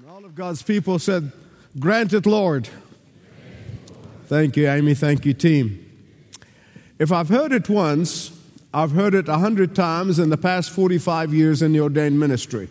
[0.00, 1.32] And all of God's people said,
[1.76, 2.68] Grant it, Lord.
[4.26, 4.94] Thank you, Amy.
[4.94, 5.84] Thank you, team.
[7.00, 8.30] If I've heard it once,
[8.72, 12.68] I've heard it a hundred times in the past 45 years in the ordained ministry.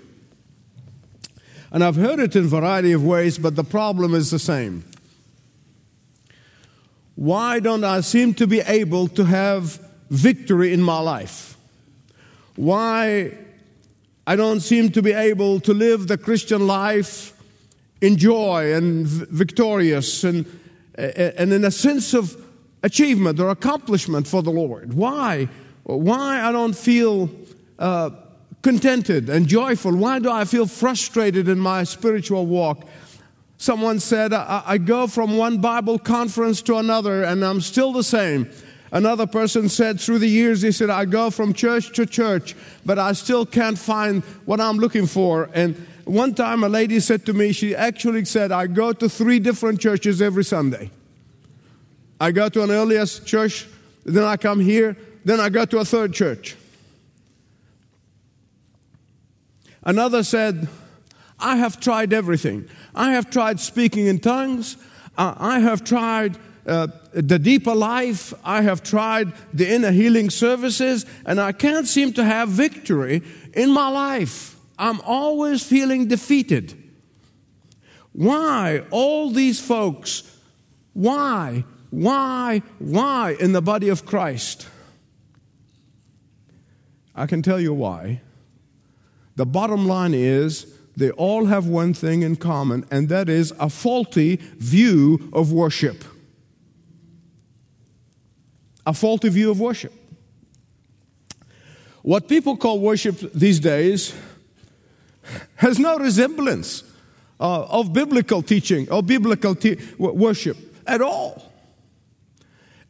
[1.70, 4.86] And I've heard it in a variety of ways, but the problem is the same.
[7.16, 11.58] Why don't I seem to be able to have victory in my life?
[12.56, 13.38] Why
[14.30, 17.34] I don't seem to be able to live the Christian life
[18.02, 20.46] in joy and victorious and,
[20.96, 22.36] and in a sense of
[22.84, 24.94] achievement or accomplishment for the Lord.
[24.94, 25.48] Why?
[25.84, 27.30] Why I don't feel
[27.80, 28.10] uh,
[28.62, 29.96] contented and joyful?
[29.96, 32.86] Why do I feel frustrated in my spiritual walk?
[33.56, 38.04] Someone said, I, I go from one Bible conference to another and I'm still the
[38.04, 38.52] same.
[38.92, 42.56] Another person said through the years, he said, I go from church to church,
[42.86, 45.50] but I still can't find what I'm looking for.
[45.54, 49.40] And one time a lady said to me, she actually said, I go to three
[49.40, 50.90] different churches every Sunday.
[52.20, 53.68] I go to an earliest church,
[54.06, 56.56] then I come here, then I go to a third church.
[59.84, 60.68] Another said,
[61.40, 62.68] I have tried everything.
[62.96, 64.78] I have tried speaking in tongues.
[65.18, 68.34] Uh, I have tried uh, the deeper life.
[68.44, 73.24] I have tried the inner healing services, and I can't seem to have victory
[73.54, 74.58] in my life.
[74.78, 76.76] I'm always feeling defeated.
[78.12, 80.24] Why all these folks?
[80.94, 84.68] Why, why, why in the body of Christ?
[87.16, 88.22] I can tell you why.
[89.36, 93.70] The bottom line is they all have one thing in common, and that is a
[93.70, 96.04] faulty view of worship
[98.88, 99.94] a faulty view of worship.
[102.04, 104.16] What people call worship these days
[105.56, 106.84] has no resemblance
[107.38, 110.58] uh, of biblical teaching or biblical te- worship
[110.88, 111.52] at all.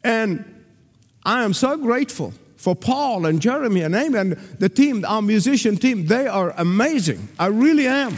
[0.04, 0.44] And
[1.24, 5.76] I am so grateful for Paul and Jeremy and Amy and the team, our musician
[5.76, 6.06] team.
[6.06, 7.28] They are amazing.
[7.40, 8.16] I really am.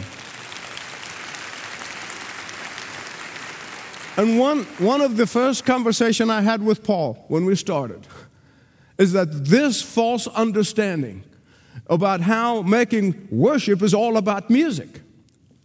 [4.21, 8.05] And one, one of the first conversation I had with Paul when we started
[8.99, 11.23] is that this false understanding
[11.87, 15.01] about how making worship is all about music.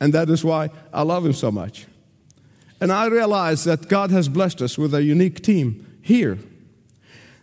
[0.01, 1.85] And that is why I love him so much.
[2.81, 6.39] And I realize that God has blessed us with a unique team here.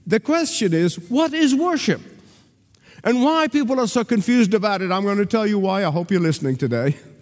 [0.07, 2.01] The question is, what is worship?
[3.03, 5.85] And why people are so confused about it, I'm going to tell you why.
[5.85, 6.97] I hope you're listening today.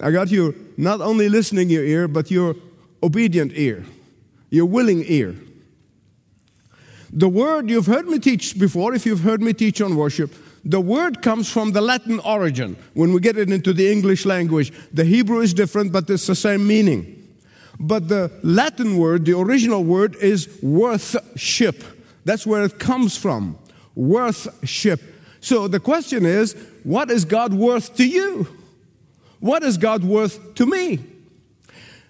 [0.00, 2.56] I got you not only listening your ear, but your
[3.02, 3.84] obedient ear,
[4.50, 5.34] your willing ear.
[7.12, 10.80] The word you've heard me teach before, if you've heard me teach on worship, the
[10.80, 12.76] word comes from the Latin origin.
[12.94, 16.34] When we get it into the English language, the Hebrew is different, but it's the
[16.34, 17.18] same meaning.
[17.78, 21.82] But the Latin word, the original word, is worthship.
[22.24, 23.58] That's where it comes from.
[23.94, 25.00] Worthship.
[25.40, 26.54] So the question is,
[26.84, 28.46] what is God worth to you?
[29.42, 31.00] What is God worth to me?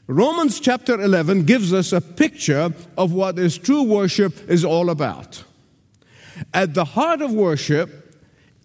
[0.07, 4.91] Romans chapter 11 gives us a picture of what what is true worship is all
[4.91, 5.43] about.
[6.53, 7.89] At the heart of worship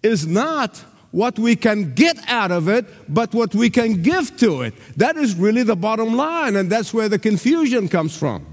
[0.02, 4.60] is not what we can get out of it, but what we can give to
[4.60, 4.74] it.
[4.98, 8.44] That is really the bottom line, and that's where the confusion comes from.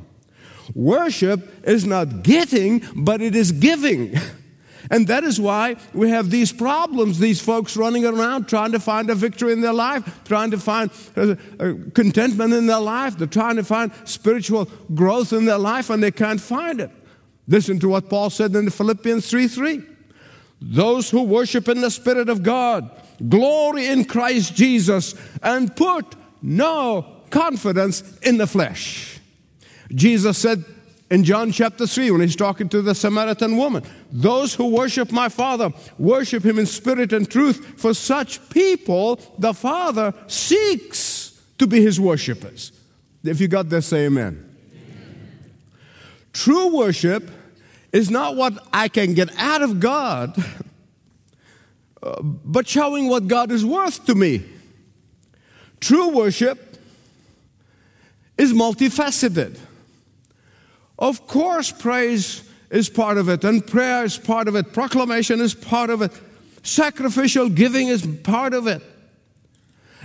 [0.73, 4.15] Worship is not getting, but it is giving.
[4.91, 9.09] And that is why we have these problems, these folks running around trying to find
[9.09, 13.27] a victory in their life, trying to find uh, uh, contentment in their life, they're
[13.27, 16.91] trying to find spiritual growth in their life, and they can't find it.
[17.47, 19.83] Listen to what Paul said in Philippians 3 3.
[20.61, 22.89] Those who worship in the Spirit of God,
[23.27, 25.13] glory in Christ Jesus,
[25.43, 29.19] and put no confidence in the flesh.
[29.89, 30.63] Jesus said,
[31.11, 33.83] in John chapter 3 when he's talking to the Samaritan woman.
[34.11, 37.79] Those who worship my Father worship him in spirit and truth.
[37.79, 42.71] For such people, the Father seeks to be his worshipers.
[43.23, 44.49] If you got this, say amen.
[44.71, 45.53] amen.
[46.33, 47.29] True worship
[47.91, 50.35] is not what I can get out of God,
[52.03, 54.43] uh, but showing what God is worth to me.
[55.79, 56.77] True worship
[58.37, 59.59] is multifaceted.
[60.97, 65.53] Of course, praise is part of it, and prayer is part of it, proclamation is
[65.53, 66.11] part of it,
[66.63, 68.81] sacrificial giving is part of it.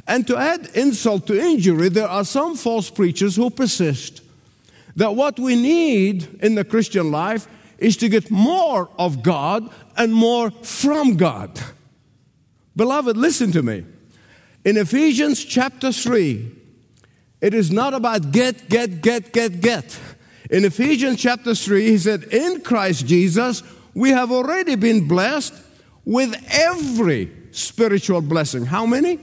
[0.07, 4.23] And to add insult to injury, there are some false preachers who persist
[4.97, 7.47] that what we need in the Christian life
[7.79, 11.59] is to get more of God and more from God.
[12.77, 13.85] Beloved, listen to me.
[14.65, 16.51] In Ephesians chapter 3,
[17.41, 19.99] it is not about get, get, get, get, get.
[20.51, 23.63] In Ephesians chapter 3, he said, In Christ Jesus,
[23.95, 25.55] we have already been blessed
[26.05, 28.67] with every spiritual blessing.
[28.67, 29.21] How many?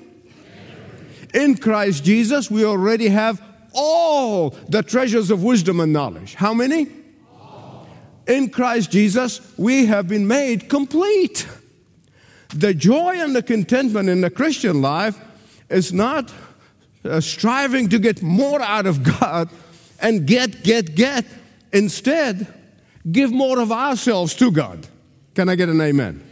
[1.33, 3.41] In Christ Jesus, we already have
[3.73, 6.33] all the treasures of wisdom and knowledge.
[6.33, 6.87] How many?
[8.25, 11.45] In Christ Jesus, we have been made complete.
[12.55, 15.19] The joy and the contentment in the Christian life
[15.69, 16.33] is not
[17.03, 19.49] uh, striving to get more out of God
[19.99, 21.25] and get, get, get.
[21.73, 22.47] Instead,
[23.11, 24.87] give more of ourselves to God.
[25.35, 26.23] Can I get an amen?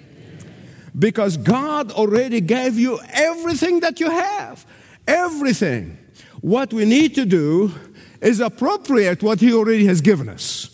[0.98, 4.66] Because God already gave you everything that you have.
[5.08, 5.98] Everything.
[6.42, 7.74] What we need to do
[8.22, 10.70] is appropriate what He already has given us.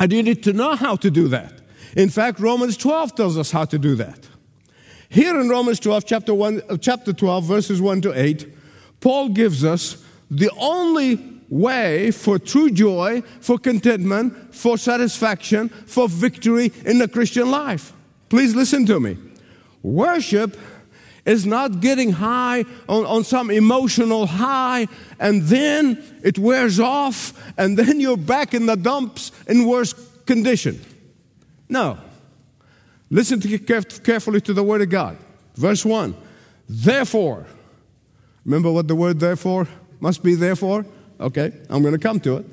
[0.00, 1.52] And you need to know how to do that.
[1.96, 4.28] In fact, Romans 12 tells us how to do that.
[5.08, 8.46] Here in Romans 12, chapter, 1, uh, chapter 12, verses 1 to 8,
[9.00, 16.72] Paul gives us the only way for true joy, for contentment, for satisfaction, for victory
[16.84, 17.92] in the Christian life.
[18.28, 19.16] Please listen to me.
[19.82, 20.58] Worship
[21.24, 24.86] is not getting high on, on some emotional high
[25.18, 29.92] and then it wears off and then you're back in the dumps in worse
[30.24, 30.80] condition.
[31.68, 31.98] No.
[33.10, 35.16] Listen to carefully to the Word of God.
[35.54, 36.16] Verse 1
[36.68, 37.46] Therefore,
[38.44, 39.68] remember what the word therefore
[40.00, 40.84] must be therefore?
[41.20, 42.46] Okay, I'm going to come to it.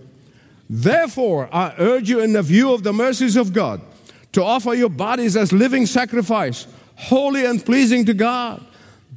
[0.69, 3.81] Therefore, I urge you, in the view of the mercies of God,
[4.31, 8.65] to offer your bodies as living sacrifice, holy and pleasing to God.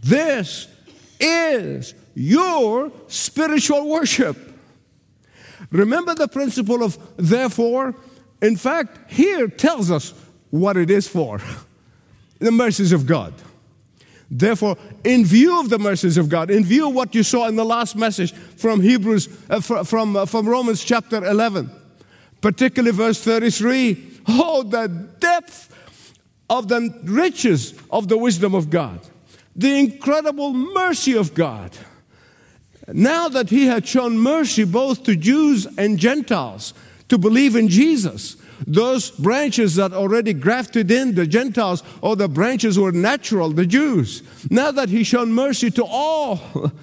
[0.02, 0.68] This
[1.20, 4.36] is your spiritual worship.
[5.70, 7.94] Remember the principle of therefore?
[8.42, 10.12] In fact, here tells us
[10.50, 11.40] what it is for
[12.38, 13.32] the mercies of God.
[14.30, 17.56] Therefore, in view of the mercies of God, in view of what you saw in
[17.56, 21.70] the last message from Hebrews, uh, from, uh, from Romans chapter 11,
[22.40, 24.88] particularly verse 33, oh, the
[25.20, 25.72] depth
[26.50, 29.00] of the riches of the wisdom of God,
[29.54, 31.76] the incredible mercy of God.
[32.88, 36.74] Now that He had shown mercy both to Jews and Gentiles
[37.08, 38.36] to believe in Jesus,
[38.66, 44.22] those branches that already grafted in the Gentiles or the branches were natural, the Jews.
[44.50, 46.40] Now that he shown mercy to all,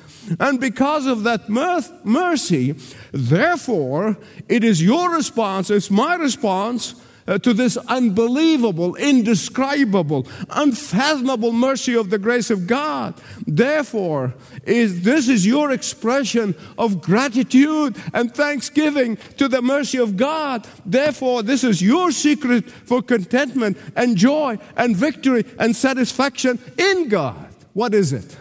[0.40, 2.75] and because of that mercy,
[3.12, 4.18] therefore,
[4.48, 6.96] it is your response, it's my response
[7.28, 13.16] uh, to this unbelievable, indescribable, unfathomable mercy of the grace of God.
[13.46, 14.34] Therefore,
[14.66, 20.68] is this is your expression of gratitude and thanksgiving to the mercy of God.
[20.86, 27.48] Therefore, this is your secret for contentment and joy and victory and satisfaction in God.
[27.74, 28.38] What is it?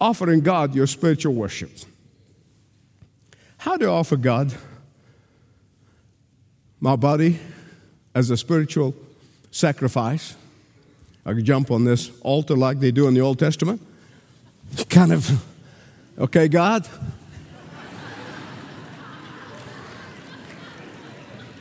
[0.00, 1.70] Offering God your spiritual worship.
[3.58, 4.52] How do I offer God
[6.80, 7.38] my body,
[8.16, 8.94] as a spiritual
[9.50, 10.34] sacrifice.
[11.26, 13.82] I could jump on this altar like they do in the Old Testament.
[14.88, 15.44] Kind of,
[16.18, 16.88] okay, God.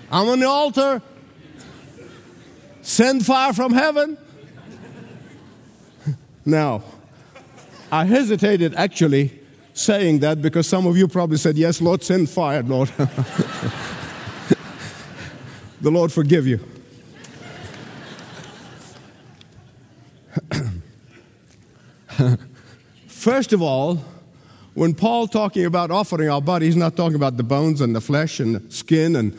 [0.10, 1.02] I'm on the altar.
[2.81, 4.18] Send fire from heaven.
[6.45, 6.83] Now,
[7.92, 9.38] I hesitated actually
[9.74, 12.90] saying that because some of you probably said, Yes, Lord, send fire, Lord.
[15.85, 16.59] The Lord forgive you.
[23.06, 24.04] First of all,
[24.73, 28.01] when Paul talking about offering our body, he's not talking about the bones and the
[28.01, 29.37] flesh and the skin and,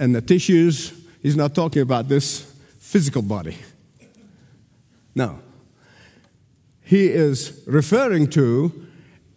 [0.00, 0.92] and the tissues.
[1.22, 2.40] He's not talking about this
[2.80, 3.56] physical body.
[5.14, 5.38] No.
[6.82, 8.84] He is referring to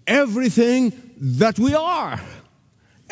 [0.07, 2.19] everything that we are.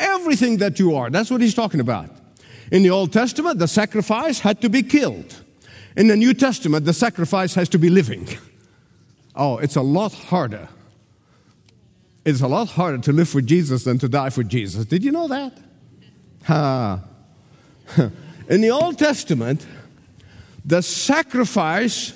[0.00, 1.10] Everything that you are.
[1.10, 2.25] That's what he's talking about.
[2.70, 5.42] In the Old Testament, the sacrifice had to be killed.
[5.96, 8.28] In the New Testament, the sacrifice has to be living.
[9.34, 10.68] Oh, it's a lot harder.
[12.24, 14.84] It's a lot harder to live for Jesus than to die for Jesus.
[14.84, 15.56] Did you know that?
[16.44, 17.00] Ha.
[18.48, 19.66] In the Old Testament,
[20.64, 22.12] the sacrifice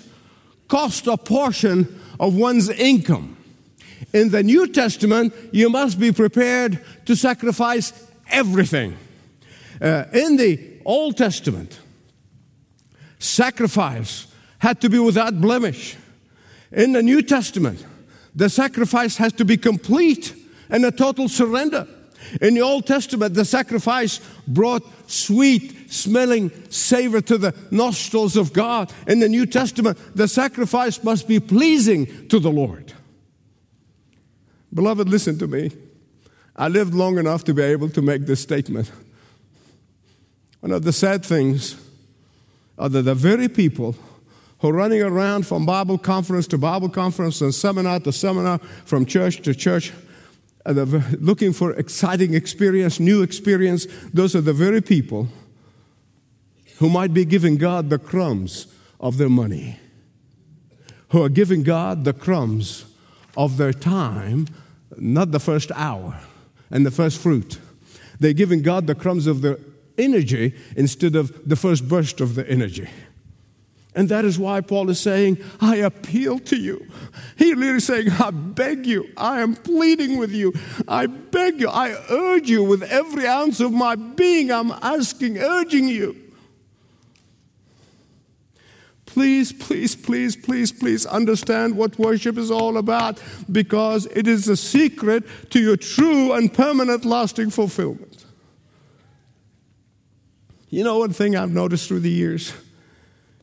[0.67, 3.37] cost a portion of one's income.
[4.13, 7.93] In the New Testament, you must be prepared to sacrifice
[8.29, 8.97] everything.
[9.81, 11.79] Uh, in the Old Testament,
[13.19, 14.27] sacrifice
[14.59, 15.97] had to be without blemish.
[16.73, 17.85] In the New Testament,
[18.35, 20.35] the sacrifice has to be complete
[20.69, 21.89] and a total surrender.
[22.41, 28.93] In the Old Testament, the sacrifice brought sweet smelling savor to the nostrils of God.
[29.07, 32.93] In the New Testament, the sacrifice must be pleasing to the Lord.
[34.73, 35.73] Beloved, listen to me.
[36.55, 38.91] I lived long enough to be able to make this statement.
[40.61, 41.77] One of the sad things
[42.79, 43.97] are that the very people
[44.59, 49.07] who are running around from Bible conference to Bible conference and seminar to seminar, from
[49.07, 49.93] church to church,
[50.67, 55.29] looking for exciting experience, new experience, those are the very people
[56.79, 58.67] who might be giving God the crumbs
[58.99, 59.79] of their money,
[61.09, 62.85] who are giving God the crumbs
[63.37, 64.47] of their time,
[64.97, 66.21] not the first hour
[66.71, 67.59] and the first fruit.
[68.19, 69.59] They're giving God the crumbs of their
[70.01, 72.89] energy instead of the first burst of the energy.
[73.95, 76.87] And that is why Paul is saying, I appeal to you.
[77.37, 80.53] He literally saying, I beg you, I am pleading with you,
[80.87, 85.89] I beg you, I urge you with every ounce of my being, I'm asking, urging
[85.89, 86.17] you.
[89.07, 94.57] Please, please, please, please, please understand what worship is all about because it is the
[94.57, 98.10] secret to your true and permanent lasting fulfillment.
[100.71, 102.53] You know, one thing I've noticed through the years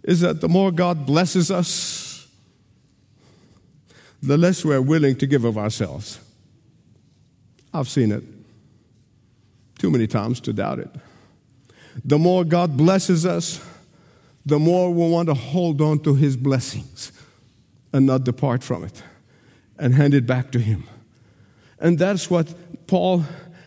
[0.04, 2.28] is that the more God blesses us,
[4.24, 6.20] the less we're willing to give of ourselves.
[7.74, 8.24] I've seen it
[9.78, 10.90] too many times to doubt it.
[12.04, 13.64] The more God blesses us,
[14.46, 17.12] the more we want to hold on to His blessings
[17.92, 19.04] and not depart from it
[19.78, 20.86] and hand it back to Him.
[21.80, 23.26] And that's what Paul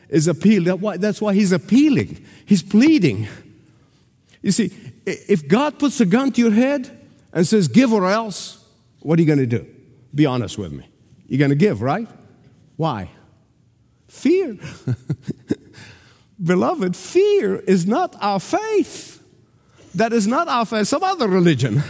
[0.08, 0.80] is appealing.
[0.98, 2.24] That's why he's appealing.
[2.44, 3.28] He's pleading.
[4.42, 4.72] You see,
[5.06, 6.90] if God puts a gun to your head
[7.32, 8.64] and says, give or else,
[9.00, 9.66] what are you going to do?
[10.14, 10.88] Be honest with me.
[11.26, 12.08] You're going to give, right?
[12.76, 13.10] Why?
[14.08, 14.58] Fear.
[16.42, 19.22] Beloved, fear is not our faith.
[19.94, 21.82] That is not our faith, some other religion.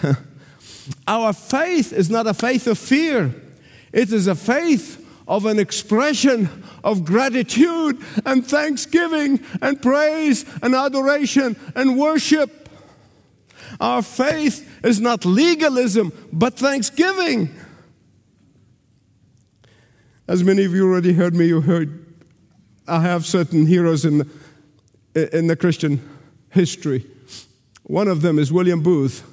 [1.07, 3.35] our faith is not a faith of fear,
[3.93, 5.00] it is a faith
[5.31, 6.49] of an expression
[6.83, 7.97] of gratitude
[8.27, 12.69] and thanksgiving and praise and adoration and worship.
[13.81, 17.49] Our faith is not legalism, but thanksgiving.
[20.27, 22.05] As many of you already heard me, you heard
[22.89, 24.19] I have certain heroes in
[25.15, 26.01] the, in the Christian
[26.51, 27.07] history.
[27.85, 29.25] One of them is William Booth,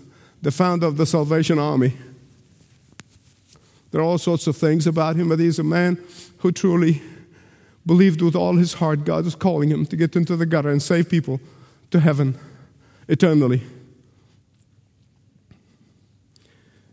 [0.43, 1.93] the founder of the Salvation Army.
[3.91, 5.97] There are all sorts of things about him, but he's a man
[6.39, 7.01] who truly
[7.85, 10.81] believed with all his heart God was calling him to get into the gutter and
[10.81, 11.39] save people
[11.91, 12.37] to heaven
[13.07, 13.63] eternally.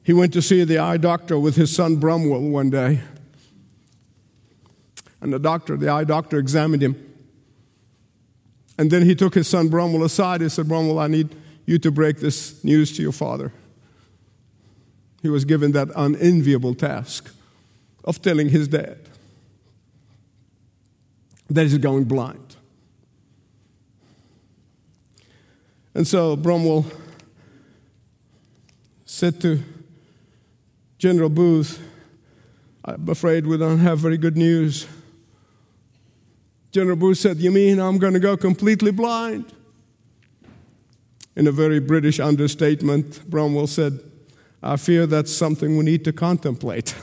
[0.04, 3.00] He went to see the eye doctor with his son Bramwell one day.
[5.20, 6.94] And the doctor, the eye doctor, examined him.
[8.78, 10.42] And then he took his son Bramwell aside.
[10.42, 11.34] He said, Bramwell, I need
[11.64, 13.52] you to break this news to your father.
[15.24, 17.34] He was given that unenviable task
[18.04, 18.98] of telling his dad
[21.48, 22.56] that he's going blind.
[25.94, 26.84] And so Bramwell
[29.06, 29.62] said to
[30.98, 31.80] General Booth,
[32.84, 34.86] I'm afraid we don't have very good news.
[36.70, 39.54] General Booth said, You mean I'm going to go completely blind?
[41.34, 44.00] In a very British understatement, Bramwell said,
[44.66, 46.94] I fear that's something we need to contemplate.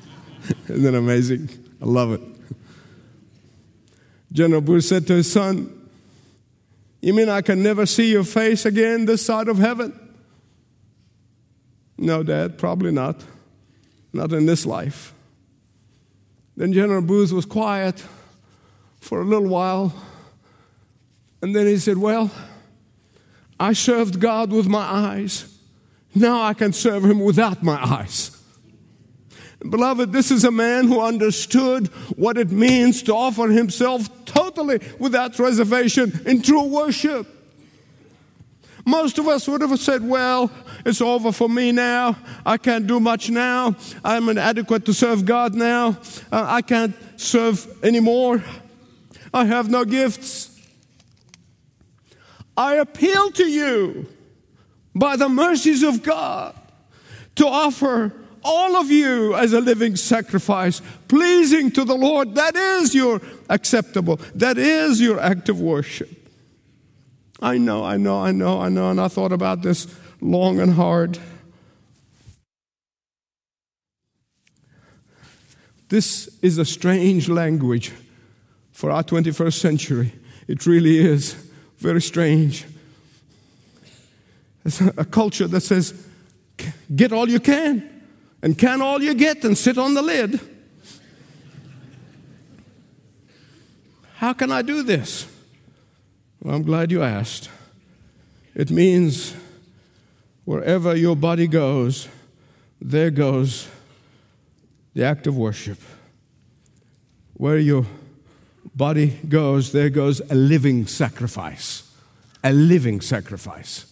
[0.68, 1.48] Isn't that amazing?
[1.80, 2.20] I love it.
[4.32, 5.88] General Booth said to his son,
[7.00, 9.96] You mean I can never see your face again this side of heaven?
[11.96, 13.24] No, Dad, probably not.
[14.12, 15.14] Not in this life.
[16.56, 18.04] Then General Booth was quiet
[18.98, 19.94] for a little while.
[21.42, 22.32] And then he said, Well,
[23.60, 25.57] I served God with my eyes.
[26.18, 28.36] Now I can serve him without my eyes.
[29.60, 35.38] Beloved, this is a man who understood what it means to offer himself totally without
[35.38, 37.26] reservation in true worship.
[38.84, 40.50] Most of us would have said, Well,
[40.84, 42.16] it's over for me now.
[42.46, 43.76] I can't do much now.
[44.04, 45.98] I'm inadequate to serve God now.
[46.32, 48.42] Uh, I can't serve anymore.
[49.34, 50.56] I have no gifts.
[52.56, 54.08] I appeal to you
[54.98, 56.54] by the mercies of God
[57.36, 58.12] to offer
[58.42, 62.34] all of you as a living sacrifice, pleasing to the Lord.
[62.34, 66.10] That is your acceptable, that is your act of worship.
[67.40, 68.90] I know, I know, I know, I know.
[68.90, 69.86] And I thought about this
[70.20, 71.18] long and hard.
[75.88, 77.92] This is a strange language
[78.72, 80.12] for our 21st century.
[80.46, 81.34] It really is
[81.78, 82.66] very strange.
[84.68, 85.94] It's a culture that says,
[86.94, 87.88] get all you can
[88.42, 90.38] and can all you get and sit on the lid.
[94.16, 95.26] How can I do this?
[96.42, 97.48] Well, I'm glad you asked.
[98.54, 99.34] It means
[100.44, 102.06] wherever your body goes,
[102.78, 103.68] there goes
[104.92, 105.80] the act of worship.
[107.32, 107.86] Where your
[108.74, 111.90] body goes, there goes a living sacrifice.
[112.44, 113.86] A living sacrifice.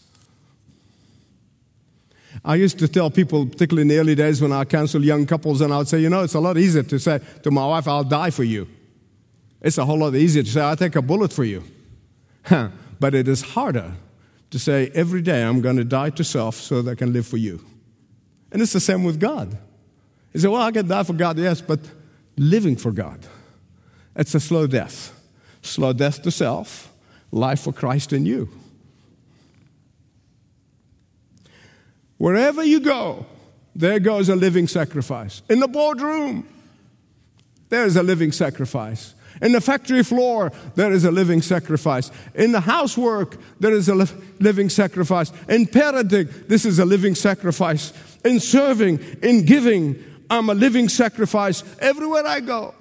[2.45, 5.61] I used to tell people, particularly in the early days when I counseled young couples,
[5.61, 7.89] and I would say, you know, it's a lot easier to say to my wife,
[7.89, 8.69] I'll die for you.
[9.61, 11.65] It's a whole lot easier to say, I'll take a bullet for you.
[13.01, 13.95] but it is harder
[14.51, 17.27] to say, every day I'm going to die to self so that I can live
[17.27, 17.65] for you.
[18.53, 19.57] And it's the same with God.
[20.33, 21.81] You say, well, I can die for God, yes, but
[22.37, 23.27] living for God.
[24.15, 25.13] It's a slow death.
[25.63, 26.93] Slow death to self,
[27.33, 28.49] life for Christ in you.
[32.19, 33.27] Wherever you go,
[33.75, 35.43] there goes a living sacrifice.
[35.51, 36.49] In the boardroom,
[37.69, 39.15] there's a living sacrifice.
[39.43, 42.11] In the factory floor, there is a living sacrifice.
[42.35, 44.07] In the housework, there is a li-
[44.41, 45.31] living sacrifice.
[45.49, 47.93] In parenting, this is a living sacrifice.
[48.25, 52.75] In serving, in giving, I'm a living sacrifice everywhere I go.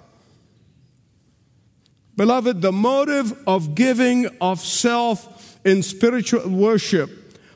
[2.16, 7.10] Beloved, the motive of giving of self in spiritual worship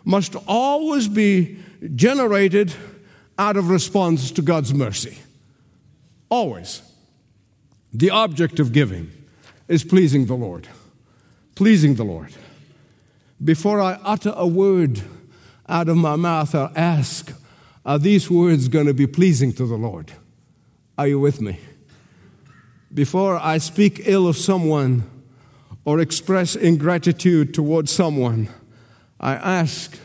[0.04, 1.60] must always be
[1.96, 2.74] generated
[3.38, 5.18] out of response to God's mercy.
[6.30, 6.82] Always.
[7.94, 9.12] The object of giving
[9.68, 10.68] is pleasing the Lord.
[11.56, 12.34] Pleasing the Lord.
[13.44, 15.02] Before I utter a word
[15.68, 17.34] out of my mouth, I ask,
[17.86, 20.12] are these words going to be pleasing to the Lord?
[20.98, 21.60] Are you with me?
[22.94, 25.04] Before I speak ill of someone
[25.86, 28.50] or express ingratitude towards someone,
[29.20, 29.98] I ask,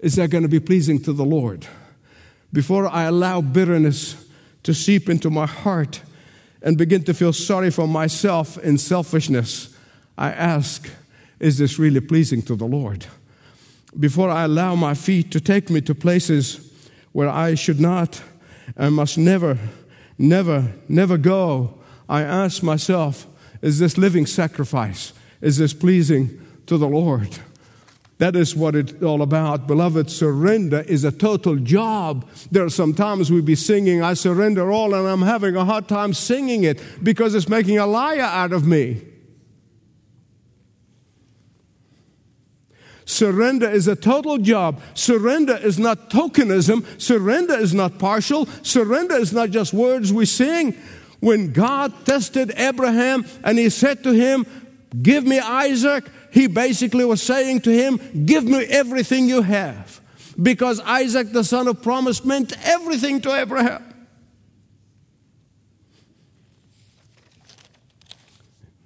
[0.00, 1.66] is that going to be pleasing to the Lord?
[2.52, 4.26] Before I allow bitterness
[4.62, 6.02] to seep into my heart
[6.62, 9.74] and begin to feel sorry for myself in selfishness,
[10.18, 10.90] I ask,
[11.38, 13.06] is this really pleasing to the Lord?
[13.98, 16.72] Before I allow my feet to take me to places
[17.12, 18.22] where I should not
[18.76, 19.58] and must never,
[20.18, 23.26] never, never go, I ask myself,
[23.62, 25.12] is this living sacrifice?
[25.40, 27.38] Is this pleasing to the Lord?
[28.20, 29.66] That is what it's all about.
[29.66, 32.28] Beloved, surrender is a total job.
[32.50, 35.88] There are some times we be singing, I surrender all, and I'm having a hard
[35.88, 39.00] time singing it because it's making a liar out of me.
[43.06, 44.82] Surrender is a total job.
[44.92, 47.00] Surrender is not tokenism.
[47.00, 48.44] Surrender is not partial.
[48.62, 50.72] Surrender is not just words we sing.
[51.20, 54.44] When God tested Abraham and he said to him,
[55.02, 60.00] Give me Isaac, he basically was saying to him, Give me everything you have.
[60.40, 63.84] Because Isaac, the son of promise, meant everything to Abraham.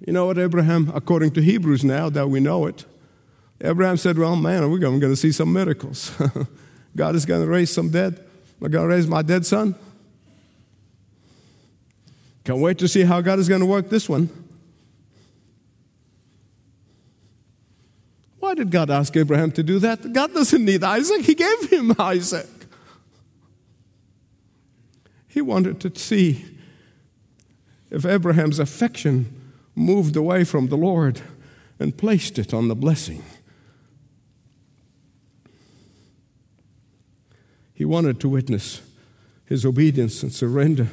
[0.05, 2.85] You know what, Abraham, according to Hebrews now that we know it,
[3.61, 6.11] Abraham said, Well, man, we're going to see some miracles.
[6.95, 8.23] God is going to raise some dead.
[8.61, 9.75] I'm going to raise my dead son.
[12.43, 14.29] Can't wait to see how God is going to work this one.
[18.45, 20.13] Why did God ask Abraham to do that?
[20.13, 22.45] God doesn't need Isaac, He gave him Isaac.
[25.27, 26.45] He wanted to see
[27.89, 31.21] if Abraham's affection moved away from the Lord
[31.79, 33.23] and placed it on the blessing.
[37.73, 38.83] He wanted to witness
[39.45, 40.89] his obedience and surrender.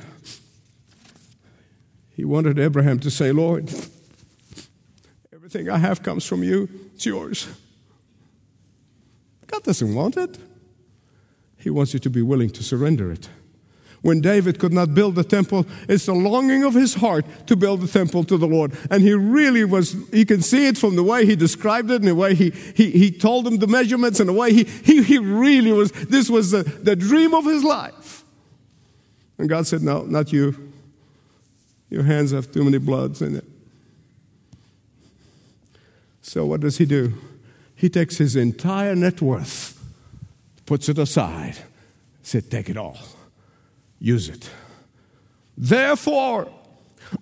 [2.17, 3.71] He wanted Abraham to say, Lord,
[5.55, 6.69] everything I have comes from you.
[6.95, 7.47] It's yours.
[9.47, 10.39] God doesn't want it.
[11.59, 13.29] He wants you to be willing to surrender it.
[14.01, 17.83] When David could not build the temple, it's the longing of his heart to build
[17.83, 18.73] the temple to the Lord.
[18.91, 22.09] And he really was, you can see it from the way he described it and
[22.09, 25.19] the way he, he, he told him the measurements and the way he, he, he
[25.19, 28.25] really was, this was the, the dream of his life.
[29.39, 30.73] And God said, No, not you.
[31.91, 33.52] Your hands have too many bloods in it.
[36.23, 37.15] So, what does he do?
[37.75, 39.85] He takes his entire net worth,
[40.67, 41.57] puts it aside,
[42.23, 42.97] said, Take it all,
[43.99, 44.49] use it.
[45.59, 46.49] Therefore,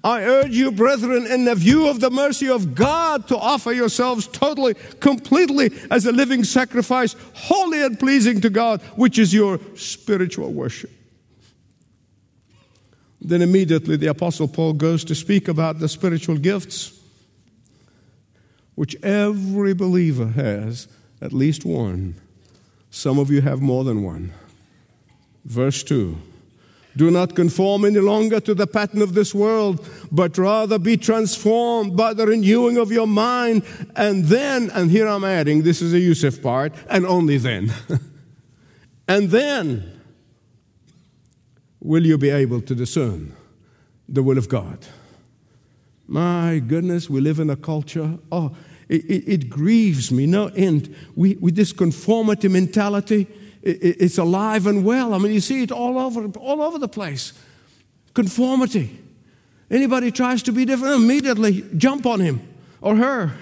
[0.05, 4.27] I urge you, brethren, in the view of the mercy of God, to offer yourselves
[4.29, 10.53] totally, completely as a living sacrifice, holy and pleasing to God, which is your spiritual
[10.53, 10.91] worship.
[13.21, 17.00] Then immediately the Apostle Paul goes to speak about the spiritual gifts
[18.81, 20.89] which every believer has
[21.21, 22.15] at least one.
[22.89, 24.33] Some of you have more than one.
[25.45, 26.17] Verse 2
[26.97, 31.95] Do not conform any longer to the pattern of this world, but rather be transformed
[31.95, 33.65] by the renewing of your mind.
[33.97, 37.75] And then, and here I'm adding, this is a Youssef part, and only then.
[39.09, 40.01] and then
[41.81, 43.37] will you be able to discern
[44.09, 44.87] the will of God.
[46.09, 48.57] My goodness, we live in a culture, oh,
[48.91, 50.95] it, it, it grieves me no end.
[51.15, 53.29] We, with this conformity mentality,
[53.63, 55.15] it, it's alive and well.
[55.15, 57.33] I mean, you see it all over, all over the place.
[58.15, 58.99] Conformity.
[59.71, 62.41] Anybody tries to be different, immediately jump on him
[62.81, 63.33] or her.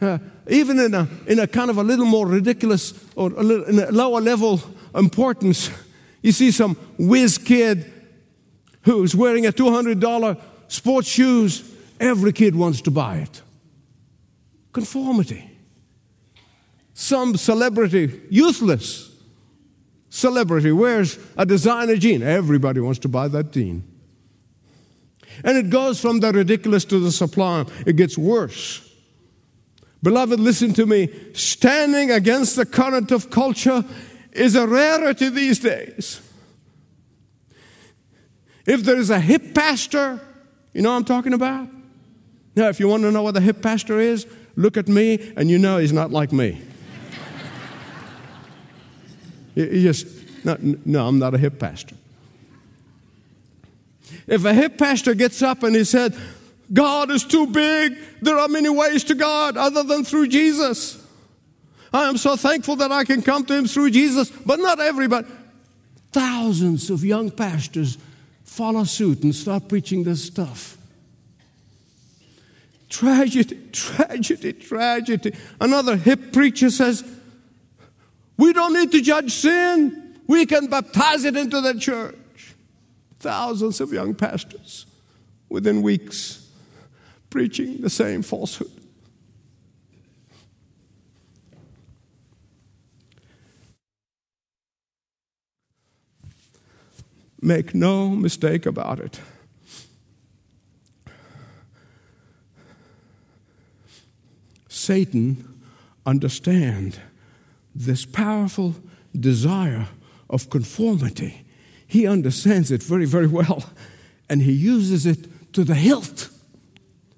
[0.00, 3.68] Uh, even in a, in a kind of a little more ridiculous or a little,
[3.68, 4.60] a lower level
[4.94, 5.68] importance,
[6.22, 7.92] you see some whiz kid
[8.82, 11.68] who's wearing a $200 sports shoes.
[11.98, 13.42] Every kid wants to buy it.
[14.72, 15.50] Conformity.
[16.94, 19.10] Some celebrity, useless
[20.08, 22.22] celebrity, wears a designer jean.
[22.22, 23.84] Everybody wants to buy that jean.
[25.44, 27.66] And it goes from the ridiculous to the sublime.
[27.86, 28.86] It gets worse.
[30.02, 31.08] Beloved, listen to me.
[31.34, 33.84] Standing against the current of culture
[34.32, 36.20] is a rarity these days.
[38.66, 40.20] If there is a hip pastor,
[40.72, 41.68] you know what I'm talking about?
[42.54, 45.50] Now, if you want to know what a hip pastor is, look at me and
[45.50, 46.60] you know he's not like me.
[49.54, 50.06] he just,
[50.44, 51.96] no, no, I'm not a hip pastor.
[54.26, 56.16] If a hip pastor gets up and he said,
[56.72, 61.04] God is too big, there are many ways to God other than through Jesus.
[61.92, 65.26] I am so thankful that I can come to him through Jesus, but not everybody.
[66.12, 67.98] Thousands of young pastors
[68.44, 70.76] follow suit and start preaching this stuff.
[72.90, 75.32] Tragedy, tragedy, tragedy.
[75.60, 77.04] Another hip preacher says,
[78.36, 82.16] We don't need to judge sin, we can baptize it into the church.
[83.20, 84.86] Thousands of young pastors
[85.48, 86.48] within weeks
[87.30, 88.70] preaching the same falsehood.
[97.40, 99.20] Make no mistake about it.
[104.80, 105.60] Satan
[106.06, 106.98] understand
[107.74, 108.74] this powerful
[109.18, 109.88] desire
[110.28, 111.44] of conformity.
[111.86, 113.64] He understands it very, very well,
[114.28, 116.30] and he uses it to the hilt.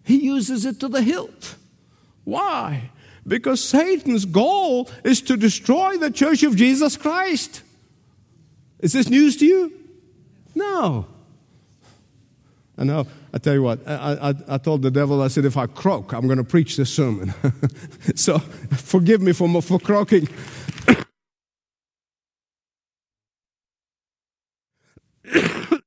[0.02, 1.56] He uses it to the hilt.
[2.24, 2.90] Why?
[3.26, 7.62] Because Satan's goal is to destroy the church of Jesus Christ.
[8.80, 9.72] Is this news to you?
[10.54, 11.06] No.
[12.76, 13.06] I know.
[13.34, 16.12] I tell you what, I, I, I, told the devil, I said, if I croak,
[16.12, 17.32] I'm going to preach this sermon.
[18.14, 20.28] so forgive me for, for croaking.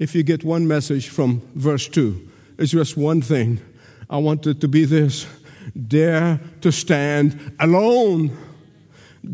[0.00, 3.60] if you get one message from verse 2, it's just one thing.
[4.08, 5.26] I want it to be this
[5.86, 8.36] Dare to stand alone.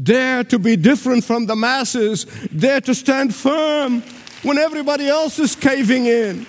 [0.02, 2.24] Dare to be different from the masses.
[2.56, 4.02] Dare to stand firm
[4.42, 6.46] when everybody else is caving in.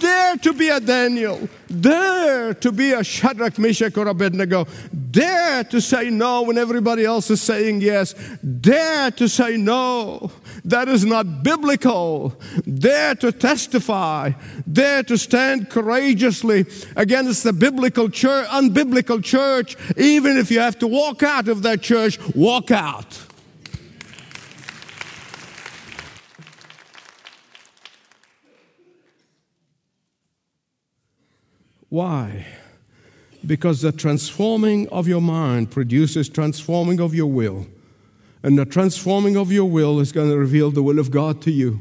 [0.00, 1.48] Dare to be a Daniel.
[1.80, 4.66] Dare to be a Shadrach, Meshach, or Abednego.
[5.10, 8.14] Dare to say no when everybody else is saying yes.
[8.60, 10.30] Dare to say no.
[10.66, 12.34] That is not biblical.
[12.64, 14.32] Dare to testify.
[14.70, 19.76] Dare to stand courageously against the biblical church, unbiblical church.
[19.96, 23.16] Even if you have to walk out of that church, walk out.
[31.88, 32.44] Why?
[33.46, 37.68] Because the transforming of your mind produces transforming of your will.
[38.46, 41.50] And the transforming of your will is going to reveal the will of God to
[41.50, 41.80] you.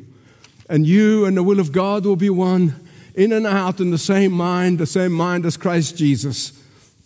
[0.67, 2.73] And you and the will of God will be one
[3.13, 6.59] in and out in the same mind, the same mind as Christ Jesus.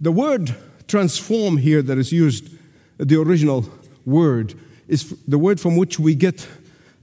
[0.00, 0.54] the word
[0.88, 2.56] transform here that is used,
[2.96, 3.70] the original
[4.06, 4.54] word,
[4.88, 6.48] is the word from which we get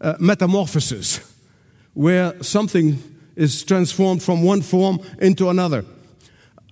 [0.01, 1.19] uh, metamorphosis,
[1.93, 2.97] where something
[3.35, 5.85] is transformed from one form into another.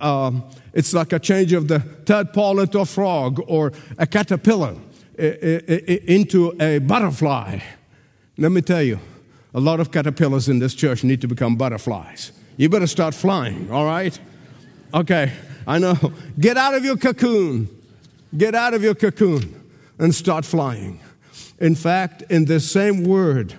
[0.02, 4.76] Um, it's like a change of the tadpole into a frog or a caterpillar
[5.18, 7.60] into a butterfly.
[8.38, 9.00] Let me tell you,
[9.54, 12.34] a lot of caterpillars in this church need to become butterflies.
[12.58, 14.20] You better start flying, all right?
[14.94, 15.32] Okay,
[15.66, 15.96] I know.
[16.40, 17.70] Get out of your cocoon.
[18.38, 19.62] Get out of your cocoon
[19.98, 21.00] and start flying.
[21.60, 23.56] In fact, in this same word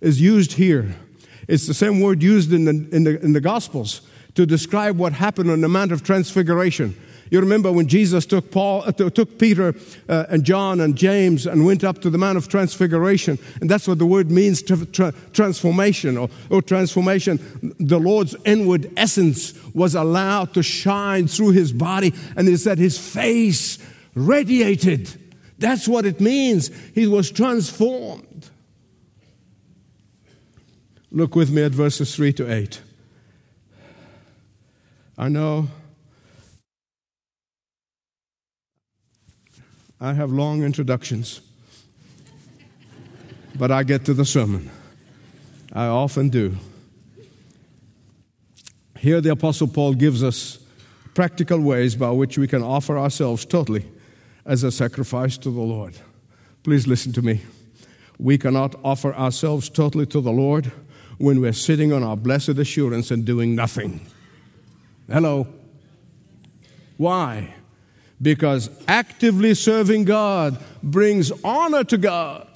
[0.00, 0.94] is used here
[1.50, 4.02] It's the same word used in the, in the, in the Gospels
[4.34, 6.94] to describe what happened on the Mount of Transfiguration.
[7.30, 9.74] You remember when Jesus took Paul, uh, took Peter
[10.08, 13.86] uh, and John and James and went up to the Mount of Transfiguration, and that's
[13.86, 17.38] what the word means: tra- transformation or, or transformation.
[17.78, 22.98] The Lord's inward essence was allowed to shine through his body, and he said his
[22.98, 23.78] face
[24.14, 25.08] radiated.
[25.58, 26.70] That's what it means.
[26.94, 28.50] He was transformed.
[31.12, 32.80] Look with me at verses 3 to 8.
[35.20, 35.68] I know
[40.00, 41.42] I have long introductions,
[43.54, 44.70] but I get to the sermon.
[45.74, 46.56] I often do.
[48.98, 50.58] Here, the Apostle Paul gives us
[51.12, 53.84] practical ways by which we can offer ourselves totally
[54.46, 55.96] as a sacrifice to the Lord.
[56.62, 57.42] Please listen to me.
[58.18, 60.72] We cannot offer ourselves totally to the Lord
[61.18, 64.00] when we're sitting on our blessed assurance and doing nothing.
[65.10, 65.46] Hello.
[66.96, 67.54] Why?
[68.22, 72.46] Because actively serving God brings honor to God.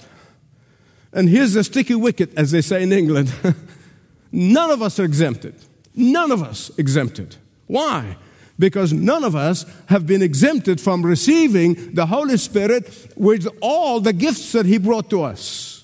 [1.11, 3.33] And here's the sticky wicket, as they say in England
[4.31, 5.55] none of us are exempted.
[5.95, 7.35] None of us exempted.
[7.67, 8.17] Why?
[8.57, 14.13] Because none of us have been exempted from receiving the Holy Spirit with all the
[14.13, 15.74] gifts that He brought to us.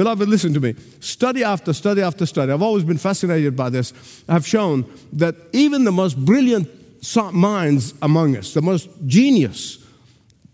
[0.00, 0.74] Beloved, listen to me.
[1.00, 2.50] Study after study after study.
[2.50, 3.92] I've always been fascinated by this.
[4.26, 6.70] I've shown that even the most brilliant
[7.34, 9.76] minds among us, the most genius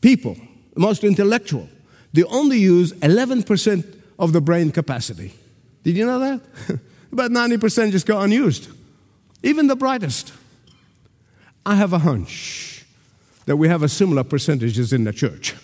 [0.00, 0.36] people,
[0.74, 1.68] the most intellectual,
[2.12, 3.84] they only use 11%
[4.18, 5.32] of the brain capacity.
[5.84, 6.40] Did you know that?
[7.12, 8.66] About 90% just go unused.
[9.44, 10.32] Even the brightest.
[11.64, 12.84] I have a hunch
[13.44, 15.54] that we have a similar percentages in the church.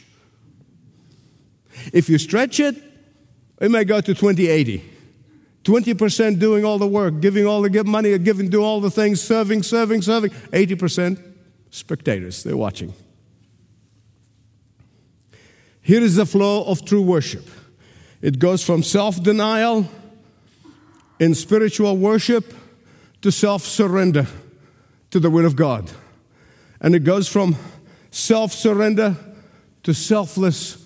[1.92, 2.91] If you stretch it,
[3.62, 4.90] it may go to 2080.
[5.62, 9.62] 20% doing all the work, giving all the money, giving, do all the things, serving,
[9.62, 10.30] serving, serving.
[10.30, 11.22] 80%
[11.70, 12.92] spectators, they're watching.
[15.80, 17.48] Here is the flow of true worship
[18.20, 19.88] it goes from self denial
[21.18, 22.54] in spiritual worship
[23.20, 24.26] to self surrender
[25.10, 25.90] to the will of God.
[26.80, 27.56] And it goes from
[28.10, 29.16] self surrender
[29.84, 30.84] to selfless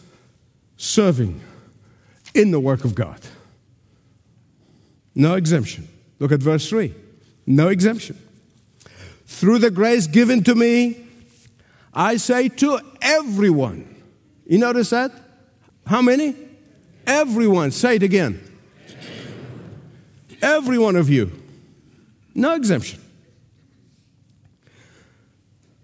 [0.76, 1.40] serving
[2.36, 3.20] in the work of God.
[5.14, 5.88] No exemption.
[6.18, 6.94] Look at verse 3.
[7.46, 8.18] No exemption.
[9.26, 11.04] Through the grace given to me,
[11.92, 14.02] I say to everyone.
[14.46, 15.12] You notice that?
[15.86, 16.36] How many?
[17.06, 17.70] Everyone.
[17.70, 18.40] Say it again.
[20.42, 21.32] Every one of you.
[22.34, 23.00] No exemption.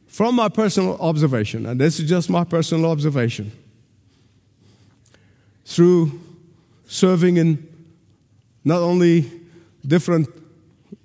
[0.06, 3.50] From my personal observation, and this is just my personal observation,
[5.64, 6.20] through
[6.92, 7.66] serving in
[8.64, 9.31] not only
[9.87, 10.28] different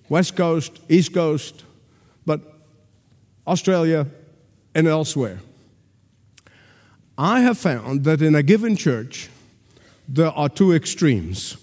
[0.10, 1.64] West Coast, East Coast,
[2.26, 2.42] but
[3.48, 4.06] Australia
[4.76, 5.40] and elsewhere.
[7.18, 9.30] I have found that in a given church,
[10.10, 11.56] there are two extremes.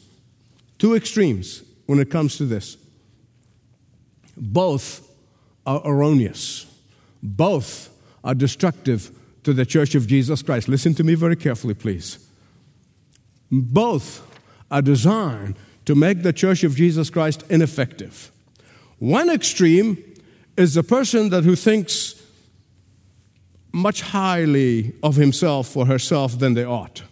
[0.78, 2.78] Two extremes when it comes to this.
[4.38, 5.06] Both
[5.66, 6.66] are erroneous,
[7.22, 7.90] both
[8.24, 9.10] are destructive
[9.42, 10.66] to the church of Jesus Christ.
[10.66, 12.23] Listen to me very carefully, please.
[13.50, 14.22] Both
[14.70, 18.30] are designed to make the church of Jesus Christ ineffective.
[18.98, 20.02] One extreme
[20.56, 22.22] is the person that who thinks
[23.72, 27.02] much highly of himself or herself than they ought.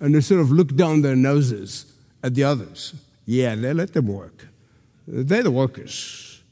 [0.00, 2.94] And they sort of look down their noses at the others.
[3.26, 4.48] Yeah, they let them work.
[5.06, 6.42] They're the workers.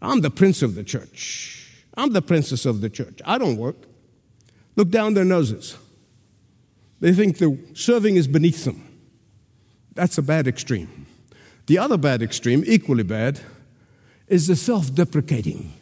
[0.00, 1.70] I'm the prince of the church.
[1.94, 3.20] I'm the princess of the church.
[3.24, 3.76] I don't work.
[4.76, 5.76] Look down their noses.
[7.02, 8.88] They think the serving is beneath them.
[9.92, 11.06] That's a bad extreme.
[11.66, 13.40] The other bad extreme, equally bad,
[14.28, 15.72] is the self deprecating.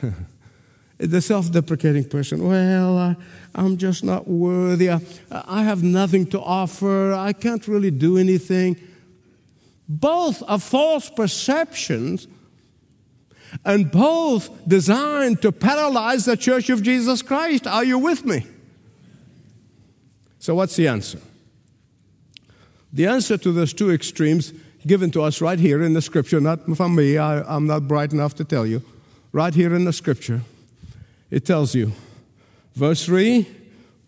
[0.98, 3.16] the self deprecating person, well, I,
[3.56, 4.92] am just not worthy.
[4.92, 5.00] I,
[5.32, 7.12] I have nothing to offer.
[7.12, 8.76] I can't really do anything.
[9.88, 12.28] Both are false perceptions
[13.64, 17.66] and both designed to paralyze the church of Jesus Christ.
[17.66, 18.46] Are you with me?
[20.42, 21.20] So, what's the answer?
[22.92, 24.52] The answer to those two extremes
[24.84, 28.12] given to us right here in the scripture, not from me, I, am not bright
[28.12, 28.82] enough to tell you.
[29.30, 30.40] Right here in the scripture,
[31.30, 31.92] it tells you.
[32.74, 33.46] Verse 3,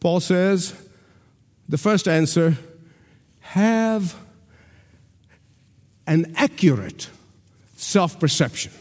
[0.00, 0.74] Paul says,
[1.68, 2.58] the first answer,
[3.40, 4.16] have
[6.04, 7.10] an accurate
[7.76, 8.72] self perception.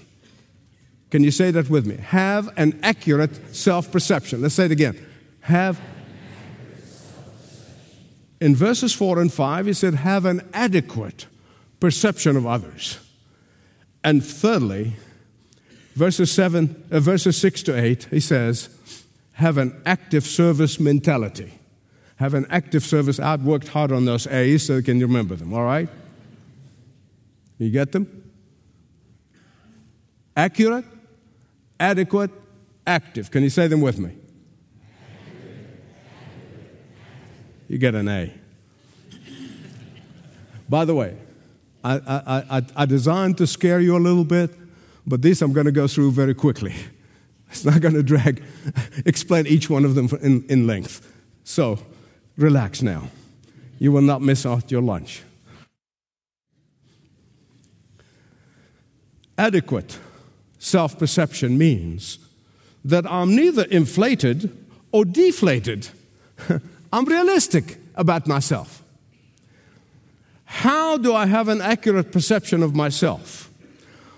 [1.12, 1.98] Can you say that with me?
[1.98, 4.42] Have an accurate self perception.
[4.42, 4.98] Let's say it again.
[5.42, 5.80] Have
[8.44, 11.28] in verses 4 and 5, he said, have an adequate
[11.80, 13.00] perception of others.
[14.04, 14.98] And thirdly,
[15.96, 18.68] verses 7, uh, verses 6 to 8, he says,
[19.36, 21.54] have an active service mentality.
[22.18, 23.18] Have an active service.
[23.18, 25.88] I've worked hard on those A's so you can remember them, all right?
[27.60, 28.30] You get them?
[30.36, 30.86] Accurate,
[31.80, 32.32] adequate,
[32.86, 33.32] active.
[33.32, 34.12] Can you say them with me?
[37.68, 38.34] You get an A.
[40.70, 41.18] By the way,
[41.84, 44.52] I, I, I, I designed to scare you a little bit,
[45.06, 46.74] but this I'm going to go through very quickly.
[47.50, 48.42] It's not going to drag,
[49.06, 51.08] explain each one of them in, in length.
[51.44, 51.78] So,
[52.36, 53.10] relax now.
[53.78, 55.22] You will not miss out your lunch.
[59.38, 60.00] Adequate
[60.58, 62.18] self perception means
[62.84, 64.58] that I'm neither inflated
[64.92, 65.90] or deflated.
[66.94, 68.84] I'm realistic about myself.
[70.46, 73.50] How do I have an accurate perception of myself?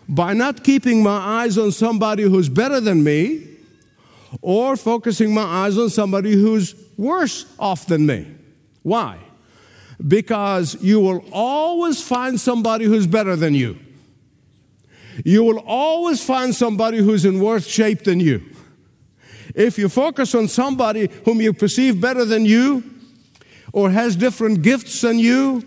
[0.09, 3.47] By not keeping my eyes on somebody who's better than me
[4.41, 8.27] or focusing my eyes on somebody who's worse off than me.
[8.83, 9.19] Why?
[10.05, 13.79] Because you will always find somebody who's better than you.
[15.23, 18.43] You will always find somebody who's in worse shape than you.
[19.55, 22.83] If you focus on somebody whom you perceive better than you
[23.71, 25.63] or has different gifts than you,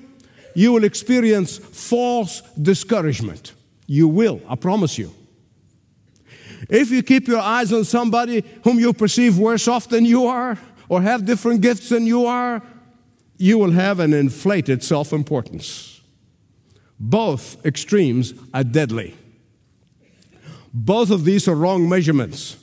[0.54, 3.54] you will experience false discouragement.
[3.86, 5.14] You will, I promise you.
[6.68, 10.58] If you keep your eyes on somebody whom you perceive worse off than you are,
[10.88, 12.62] or have different gifts than you are,
[13.36, 16.00] you will have an inflated self importance.
[17.00, 19.14] Both extremes are deadly.
[20.74, 22.57] Both of these are wrong measurements.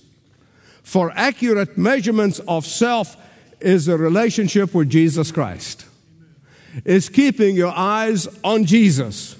[0.85, 3.17] For accurate measurements of self
[3.59, 5.85] is a relationship with Jesus Christ
[6.83, 9.35] is keeping your eyes on Jesus.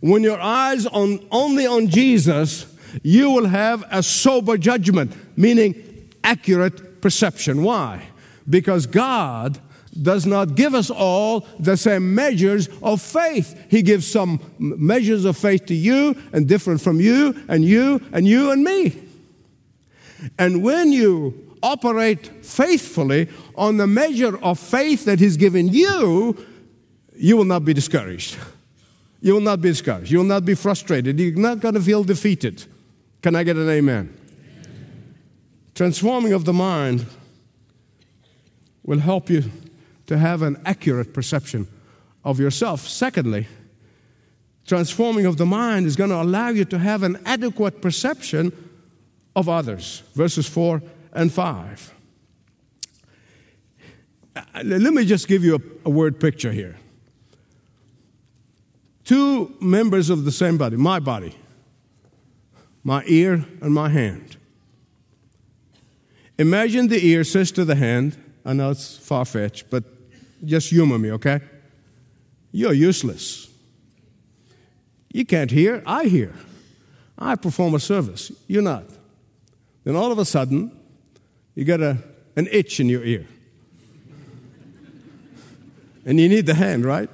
[0.00, 2.66] When your eyes on only on Jesus,
[3.02, 7.62] you will have a sober judgment, meaning accurate perception.
[7.62, 8.08] Why?
[8.48, 9.58] Because God
[10.00, 13.66] does not give us all the same measures of faith.
[13.68, 18.26] He gives some measures of faith to you and different from you and you and
[18.26, 19.09] you and me.
[20.38, 26.36] And when you operate faithfully on the measure of faith that He's given you,
[27.14, 28.36] you will not be discouraged.
[29.20, 30.10] You will not be discouraged.
[30.10, 31.20] You will not be frustrated.
[31.20, 32.64] You're not going to feel defeated.
[33.22, 34.14] Can I get an amen?
[34.14, 35.16] amen?
[35.74, 37.04] Transforming of the mind
[38.82, 39.44] will help you
[40.06, 41.68] to have an accurate perception
[42.24, 42.88] of yourself.
[42.88, 43.46] Secondly,
[44.66, 48.69] transforming of the mind is going to allow you to have an adequate perception
[49.34, 50.02] of others.
[50.14, 51.94] Verses 4 and 5.
[54.36, 56.76] Uh, let me just give you a, a word picture here
[59.10, 61.34] two members of the same body, my body,
[62.84, 64.36] my ear and my hand.
[66.38, 69.82] Imagine the ear says to the hand, I know it's far fetched, but
[70.44, 71.40] just humor me, okay?
[72.52, 73.50] You're useless.
[75.12, 76.32] You can't hear, I hear.
[77.18, 78.84] I perform a service, you're not.
[79.84, 80.76] Then all of a sudden,
[81.54, 81.98] you get a,
[82.36, 83.26] an itch in your ear.
[86.04, 87.08] And you need the hand, right?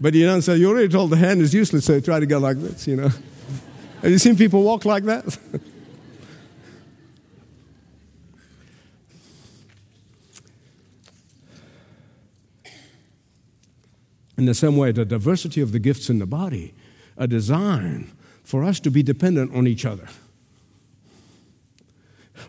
[0.00, 2.38] But you don't say, you already told the hand is useless, so try to go
[2.38, 3.08] like this, you know.
[4.02, 5.38] Have you seen people walk like that?
[14.38, 16.72] in the same way, the diversity of the gifts in the body
[17.18, 18.10] are designed
[18.42, 20.08] for us to be dependent on each other.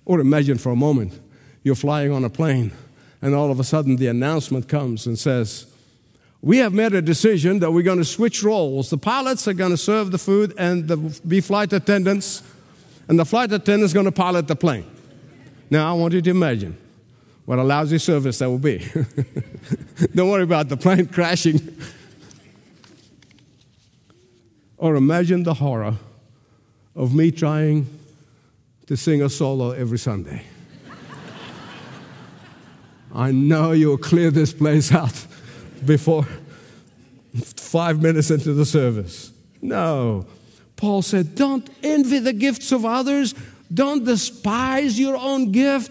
[0.06, 1.20] Or imagine for a moment
[1.64, 2.72] you're flying on a plane,
[3.22, 5.68] and all of a sudden the announcement comes and says,
[6.42, 8.90] we have made a decision that we're going to switch roles.
[8.90, 12.42] The pilots are going to serve the food and the, be flight attendants,
[13.08, 14.86] and the flight attendants going to pilot the plane.
[15.70, 16.76] Now, I want you to imagine
[17.46, 18.80] what a lousy service that will be.
[20.16, 21.78] Don't worry about the plane crashing.
[24.78, 25.96] or imagine the horror
[26.96, 27.86] of me trying
[28.92, 30.44] to sing a solo every Sunday.
[33.16, 35.28] I know you'll clear this place out
[35.86, 36.28] before
[37.56, 39.32] five minutes into the service.
[39.62, 40.26] No.
[40.76, 43.34] Paul said, Don't envy the gifts of others.
[43.74, 45.90] Don't despise your own gift.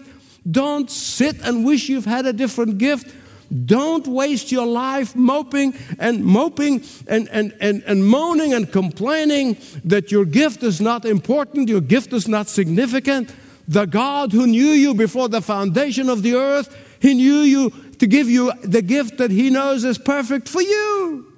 [0.49, 3.11] Don't sit and wish you've had a different gift.
[3.51, 10.11] Don't waste your life moping and moping and, and, and, and moaning and complaining that
[10.11, 13.33] your gift is not important, your gift is not significant.
[13.67, 18.07] The God who knew you before the foundation of the earth, He knew you to
[18.07, 21.31] give you the gift that He knows is perfect for you.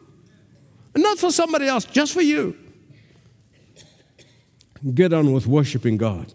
[0.94, 2.56] And Not for somebody else, just for you.
[4.94, 6.34] Get on with worshiping God,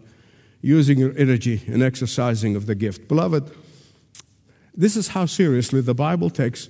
[0.61, 3.07] using your energy and exercising of the gift.
[3.07, 3.49] Beloved,
[4.75, 6.69] this is how seriously the Bible takes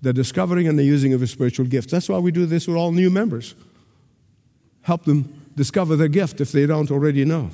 [0.00, 1.90] the discovering and the using of spiritual gift.
[1.90, 3.54] That's why we do this with all new members.
[4.82, 7.50] Help them discover their gift if they don't already know.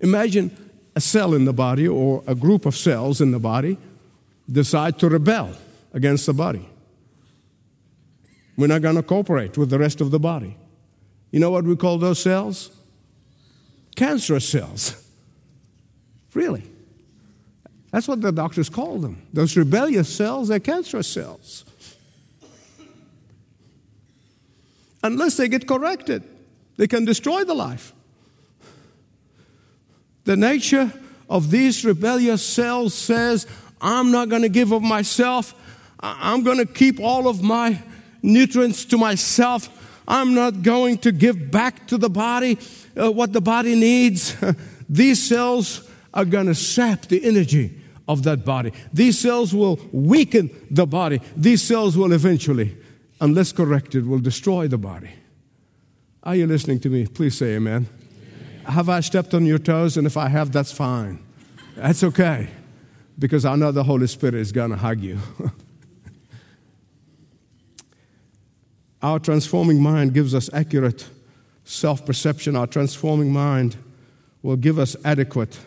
[0.00, 0.54] Imagine
[0.96, 3.78] a cell in the body or a group of cells in the body
[4.50, 5.52] decide to rebel
[5.92, 6.68] against the body.
[8.56, 10.56] We're not going to cooperate with the rest of the body.
[11.30, 12.70] You know what we call those cells?
[13.96, 15.06] Cancerous cells.
[16.32, 16.69] Really.
[17.90, 19.26] That's what the doctors call them.
[19.32, 21.64] Those rebellious cells, they're cancerous cells.
[25.02, 26.22] Unless they get corrected,
[26.76, 27.92] they can destroy the life.
[30.24, 30.92] The nature
[31.28, 33.46] of these rebellious cells says,
[33.80, 35.54] I'm not going to give of myself.
[35.98, 37.82] I'm going to keep all of my
[38.22, 39.68] nutrients to myself.
[40.06, 42.58] I'm not going to give back to the body
[43.00, 44.36] uh, what the body needs.
[44.88, 47.79] These cells are going to sap the energy
[48.10, 48.72] of that body.
[48.92, 51.20] These cells will weaken the body.
[51.36, 52.76] These cells will eventually,
[53.20, 55.10] unless corrected, will destroy the body.
[56.24, 57.06] Are you listening to me?
[57.06, 57.86] Please say amen.
[57.86, 58.64] amen.
[58.64, 59.96] Have I stepped on your toes?
[59.96, 61.24] And if I have, that's fine.
[61.76, 62.48] That's okay.
[63.16, 65.18] Because I know the Holy Spirit is going to hug you.
[69.02, 71.06] Our transforming mind gives us accurate
[71.64, 72.56] self perception.
[72.56, 73.76] Our transforming mind
[74.42, 75.60] will give us adequate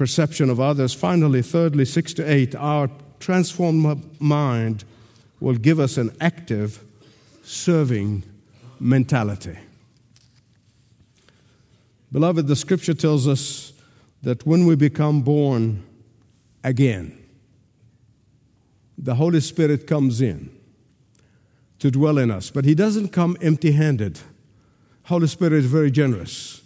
[0.00, 0.94] perception of others.
[0.94, 2.88] Finally, thirdly, six to eight, our
[3.18, 4.82] transformed mind
[5.40, 6.82] will give us an active,
[7.42, 8.22] serving
[8.80, 9.58] mentality.
[12.10, 13.74] Beloved, the scripture tells us
[14.22, 15.82] that when we become born
[16.64, 17.22] again,
[18.96, 20.48] the Holy Spirit comes in
[21.78, 24.18] to dwell in us, but He doesn't come empty handed.
[25.02, 26.62] Holy Spirit is very generous.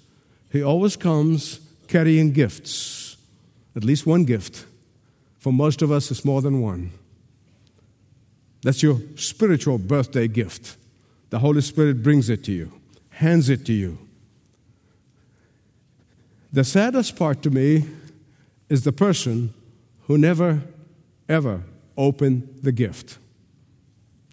[0.52, 1.58] He always comes
[1.88, 3.03] carrying gifts
[3.76, 4.64] at least one gift.
[5.38, 6.90] For most of us, it's more than one.
[8.62, 10.76] That's your spiritual birthday gift.
[11.30, 12.72] The Holy Spirit brings it to you,
[13.10, 13.98] hands it to you.
[16.52, 17.84] The saddest part to me
[18.68, 19.52] is the person
[20.06, 20.62] who never,
[21.28, 21.62] ever
[21.96, 23.18] opened the gift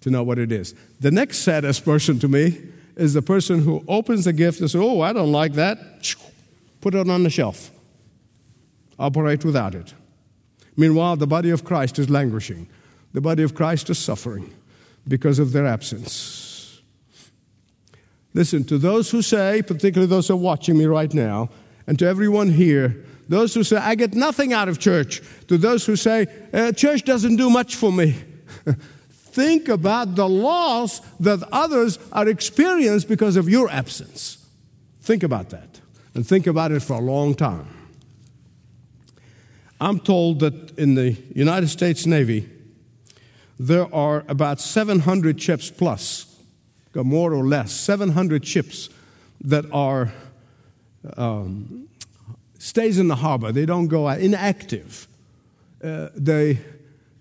[0.01, 0.75] to know what it is.
[0.99, 2.59] The next saddest person to me
[2.95, 5.77] is the person who opens the gift and says, Oh, I don't like that.
[6.79, 7.71] Put it on the shelf
[9.01, 9.93] operate without it.
[10.77, 12.67] Meanwhile, the body of Christ is languishing.
[13.13, 14.53] The body of Christ is suffering
[15.07, 16.81] because of their absence.
[18.33, 21.49] Listen, to those who say, particularly those who are watching me right now,
[21.87, 25.85] and to everyone here, those who say, I get nothing out of church, to those
[25.85, 28.15] who say, uh, church doesn't do much for me.
[29.09, 34.45] Think about the loss that others are experiencing because of your absence.
[35.01, 35.79] Think about that.
[36.13, 37.80] And think about it for a long time.
[39.81, 42.47] I'm told that in the United States Navy,
[43.59, 46.27] there are about 700 ships plus,
[46.93, 48.89] more or less, 700 ships
[49.43, 50.13] that are
[51.17, 51.87] um,
[52.59, 53.51] stays in the harbor.
[53.51, 55.07] They don't go out, inactive.
[55.83, 56.59] Uh, they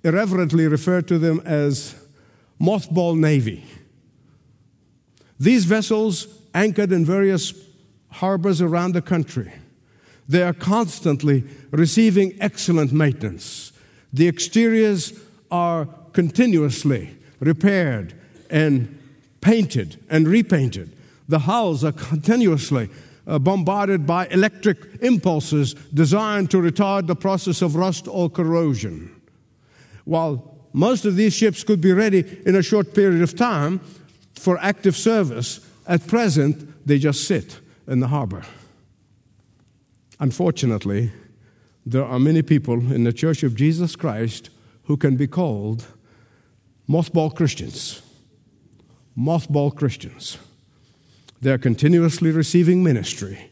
[0.05, 1.95] irreverently refer to them as
[2.61, 3.65] mothball navy.
[5.39, 7.55] These vessels anchored in various
[8.11, 9.51] harbors around the country.
[10.31, 13.73] They are constantly receiving excellent maintenance.
[14.13, 15.13] The exteriors
[15.51, 18.15] are continuously repaired
[18.49, 18.97] and
[19.41, 20.97] painted and repainted.
[21.29, 22.91] The hulls are continuously
[23.27, 29.21] uh, bombarded by electric impulses designed to retard the process of rust or corrosion.
[30.05, 33.81] While most of these ships could be ready in a short period of time
[34.35, 35.59] for active service,
[35.89, 37.59] at present they just sit
[37.89, 38.45] in the harbor.
[40.21, 41.11] Unfortunately,
[41.87, 44.51] there are many people in the Church of Jesus Christ
[44.85, 45.87] who can be called
[46.89, 48.03] mothball Christians.
[49.19, 50.37] Mothball Christians.
[51.41, 53.51] They're continuously receiving ministry.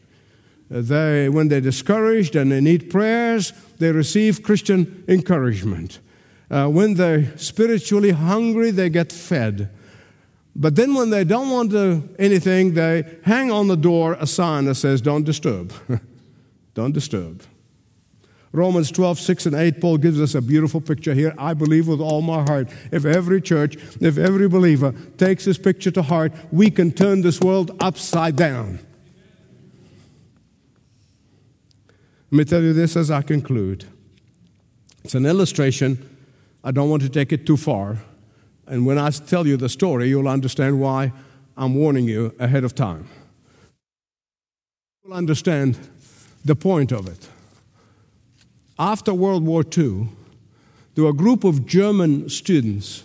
[0.69, 5.99] They, when they're discouraged and they need prayers, they receive Christian encouragement.
[6.51, 9.69] Uh, when they're spiritually hungry, they get fed.
[10.55, 14.65] But then when they don't want to, anything, they hang on the door a sign
[14.65, 15.73] that says, Don't disturb.
[16.79, 17.43] Don't disturb.
[18.53, 21.35] Romans 12, 6 and 8, Paul gives us a beautiful picture here.
[21.37, 25.91] I believe with all my heart, if every church, if every believer takes this picture
[25.91, 28.79] to heart, we can turn this world upside down.
[32.31, 33.83] Let me tell you this as I conclude.
[35.03, 36.17] It's an illustration.
[36.63, 37.97] I don't want to take it too far.
[38.67, 41.11] And when I tell you the story, you'll understand why
[41.57, 43.09] I'm warning you ahead of time.
[45.03, 45.77] You'll understand
[46.49, 47.29] the point of it.
[48.79, 50.07] After World War II,
[50.95, 53.03] there were a group of German students,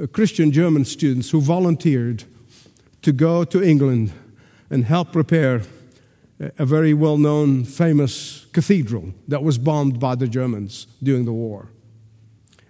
[0.00, 2.24] uh, Christian German students, who volunteered
[3.02, 4.12] to go to England
[4.70, 5.62] and help repair
[6.58, 11.68] a very well known, famous cathedral that was bombed by the Germans during the war.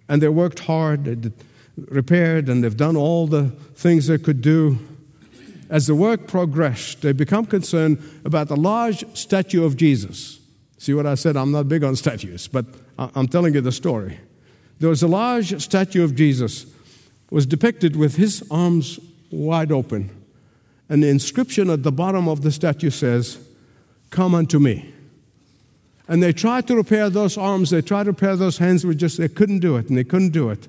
[0.09, 1.31] And they worked hard, they
[1.77, 4.81] repaired, and they've done all the things they could do.
[5.73, 7.97] As the work progressed, they become concerned
[8.27, 10.39] about the large statue of Jesus.
[10.77, 11.35] See what I said?
[11.35, 12.66] I'm not big on statues, but
[12.99, 14.20] I'm telling you the story.
[14.81, 16.66] There was a large statue of Jesus,
[17.31, 19.01] was depicted with his arms
[19.31, 20.11] wide open,
[20.91, 23.39] and the inscription at the bottom of the statue says,
[24.11, 24.93] Come unto me.
[26.07, 29.16] And they tried to repair those arms, they tried to repair those hands, but just
[29.16, 30.68] they couldn't do it, and they couldn't do it.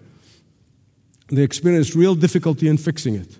[1.27, 3.37] They experienced real difficulty in fixing it.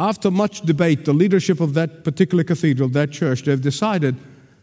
[0.00, 4.16] After much debate, the leadership of that particular cathedral, that church, they've decided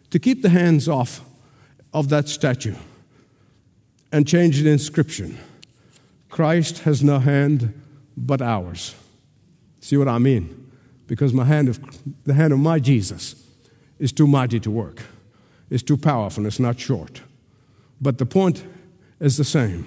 [0.09, 1.21] to keep the hands off
[1.93, 2.73] of that statue
[4.11, 5.38] and change the inscription
[6.29, 7.79] Christ has no hand
[8.17, 8.95] but ours.
[9.79, 10.71] See what I mean?
[11.05, 11.79] Because my hand of,
[12.25, 13.35] the hand of my Jesus
[13.99, 15.03] is too mighty to work,
[15.69, 17.21] it's too powerful, it's not short.
[18.01, 18.63] But the point
[19.19, 19.85] is the same.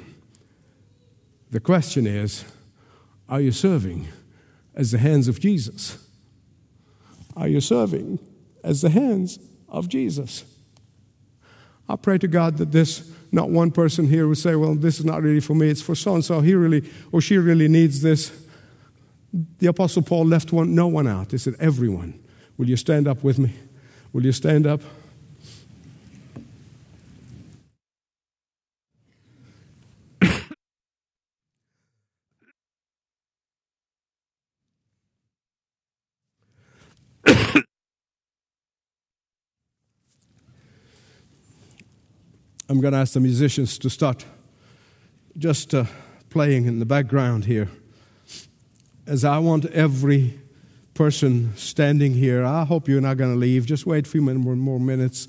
[1.50, 2.44] The question is
[3.28, 4.06] are you serving
[4.74, 6.06] as the hands of Jesus?
[7.36, 8.18] Are you serving
[8.62, 10.44] as the hands of Jesus?
[11.88, 15.04] I pray to God that this, not one person here would say, well, this is
[15.04, 16.40] not really for me, it's for so and so.
[16.40, 18.32] He really, or she really needs this.
[19.58, 21.30] The Apostle Paul left one, no one out.
[21.30, 22.20] He said, everyone.
[22.56, 23.54] Will you stand up with me?
[24.12, 24.82] Will you stand up?
[42.68, 44.24] I'm going to ask the musicians to start
[45.36, 45.84] just uh,
[46.28, 47.68] playing in the background here.
[49.06, 50.38] As I want every
[50.94, 53.66] person standing here, I hope you're not going to leave.
[53.66, 55.28] Just wait a few more, minutes.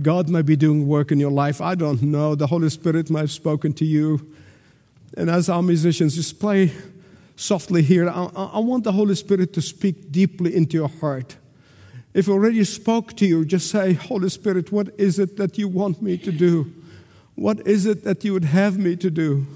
[0.00, 1.60] God may be doing work in your life.
[1.60, 2.34] I don't know.
[2.34, 4.34] The Holy Spirit might have spoken to you.
[5.16, 6.70] And as our musicians just play
[7.36, 11.36] softly here, I, I want the Holy Spirit to speak deeply into your heart.
[12.14, 16.00] If already spoke to you, just say, Holy Spirit, what is it that you want
[16.00, 16.72] me to do?
[17.34, 19.46] What is it that you would have me to do?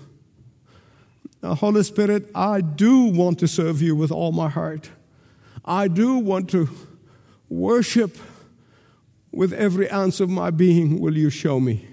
[1.43, 4.91] Now, Holy Spirit, I do want to serve you with all my heart.
[5.64, 6.68] I do want to
[7.49, 8.18] worship
[9.33, 11.01] with every ounce of my being.
[11.01, 11.87] Will you show me?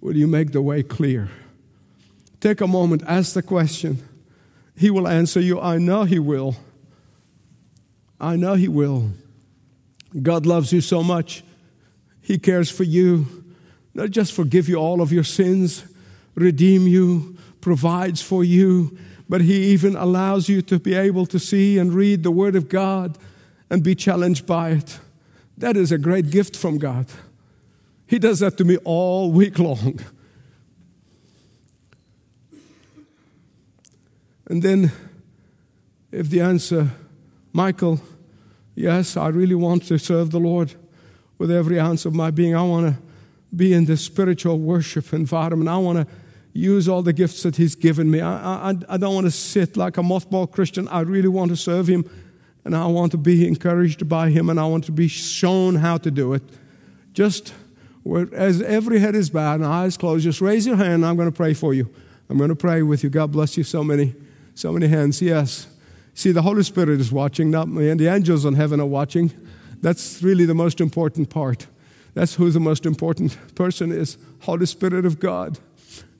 [0.00, 1.30] Will you make the way clear?
[2.40, 4.02] Take a moment, ask the question.
[4.76, 5.60] He will answer you.
[5.60, 6.56] I know He will.
[8.20, 9.10] I know He will.
[10.20, 11.42] God loves you so much.
[12.20, 13.44] He cares for you,
[13.92, 15.84] not just forgive you all of your sins,
[16.34, 18.96] redeem you, provides for you,
[19.28, 22.68] but He even allows you to be able to see and read the Word of
[22.68, 23.18] God
[23.70, 24.98] and be challenged by it.
[25.58, 27.06] That is a great gift from God.
[28.06, 30.00] He does that to me all week long.
[34.46, 34.92] And then,
[36.12, 36.90] if the answer,
[37.52, 38.00] Michael,
[38.74, 40.74] Yes, I really want to serve the Lord
[41.38, 42.56] with every ounce of my being.
[42.56, 43.02] I want to
[43.54, 45.68] be in this spiritual worship environment.
[45.68, 46.14] I want to
[46.52, 48.20] use all the gifts that He's given me.
[48.20, 50.88] I, I, I don't want to sit like a mothball Christian.
[50.88, 52.08] I really want to serve Him,
[52.64, 55.96] and I want to be encouraged by Him, and I want to be shown how
[55.98, 56.42] to do it.
[57.12, 57.54] Just
[58.32, 61.06] as every head is bowed and eyes closed, just raise your hand.
[61.06, 61.88] I'm going to pray for you.
[62.28, 63.10] I'm going to pray with you.
[63.10, 63.62] God bless you.
[63.62, 64.14] So many,
[64.54, 65.20] so many hands.
[65.20, 65.66] Yes.
[66.14, 69.32] See, the Holy Spirit is watching, not me, and the angels in heaven are watching.
[69.80, 71.66] That's really the most important part.
[72.14, 75.58] That's who the most important person is Holy Spirit of God.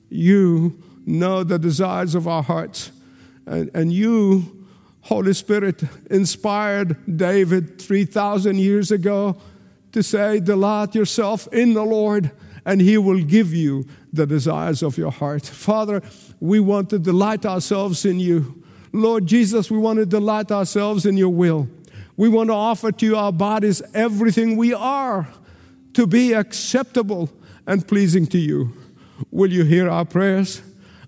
[0.09, 2.91] You know the desires of our hearts.
[3.45, 4.67] And, and you,
[5.01, 9.37] Holy Spirit, inspired David 3,000 years ago
[9.93, 12.31] to say, Delight yourself in the Lord,
[12.65, 15.45] and he will give you the desires of your heart.
[15.45, 16.01] Father,
[16.39, 18.63] we want to delight ourselves in you.
[18.91, 21.67] Lord Jesus, we want to delight ourselves in your will.
[22.17, 25.27] We want to offer to you our bodies everything we are
[25.93, 27.29] to be acceptable
[27.67, 28.71] and pleasing to you.
[29.31, 30.61] Will you hear our prayers?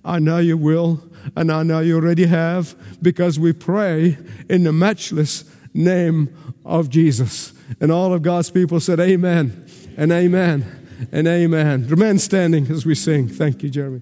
[0.04, 1.02] I know you will,
[1.36, 4.18] and I know you already have, because we pray
[4.50, 6.34] in the matchless name
[6.66, 7.54] of Jesus.
[7.82, 9.66] And all of God's people said, Amen,
[9.98, 11.88] and Amen, and Amen.
[11.88, 13.28] Remain standing as we sing.
[13.28, 14.02] Thank you, Jeremy.